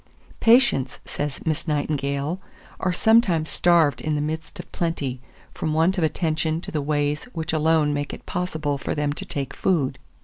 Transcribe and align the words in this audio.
2427. 0.39 0.39
"Patients," 0.39 0.99
says 1.05 1.45
Miss 1.45 1.67
Nightingale, 1.67 2.41
"are 2.79 2.91
sometimes 2.91 3.51
starved 3.51 4.01
in 4.01 4.15
the 4.15 4.19
midst 4.19 4.59
of 4.59 4.71
plenty, 4.71 5.21
from 5.53 5.75
want 5.75 5.99
of 5.99 6.03
attention 6.03 6.59
to 6.59 6.71
the 6.71 6.81
ways 6.81 7.25
which 7.33 7.53
alone 7.53 7.93
make 7.93 8.11
it 8.11 8.25
possible 8.25 8.79
for 8.79 8.95
them 8.95 9.13
to 9.13 9.25
take 9.27 9.53
food. 9.53 9.99